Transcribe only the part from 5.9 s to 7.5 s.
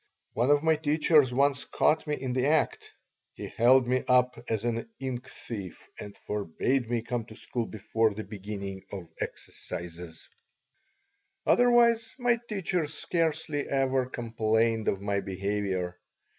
and forbade me come to